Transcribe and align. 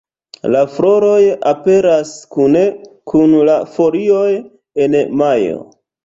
La 0.53 0.61
floroj 0.75 1.17
aperas 1.49 2.13
kune 2.35 2.63
kun 3.11 3.35
la 3.49 3.57
folioj 3.75 4.31
en 4.87 4.97
majo. 5.21 5.61